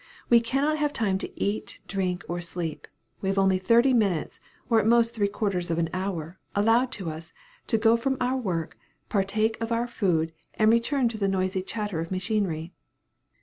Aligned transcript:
We 0.31 0.39
cannot 0.39 0.79
have 0.79 0.93
time 0.93 1.19
to 1.19 1.39
eat, 1.39 1.79
drink, 1.87 2.23
or 2.27 2.41
sleep; 2.41 2.87
we 3.21 3.29
have 3.29 3.37
only 3.37 3.59
thirty 3.59 3.93
minutes, 3.93 4.39
or 4.67 4.79
at 4.79 4.87
most 4.87 5.13
three 5.13 5.27
quarters 5.27 5.69
of 5.69 5.77
an 5.77 5.91
hour, 5.93 6.39
allowed 6.55 6.99
us, 7.03 7.33
to 7.67 7.77
go 7.77 7.95
from 7.95 8.17
our 8.19 8.35
work, 8.35 8.75
partake 9.09 9.61
of 9.61 9.71
our 9.71 9.85
food, 9.85 10.33
and 10.55 10.71
return 10.71 11.07
to 11.09 11.19
the 11.19 11.27
noisy 11.27 11.61
chatter 11.61 11.99
of 11.99 12.09
machinery. 12.09 12.73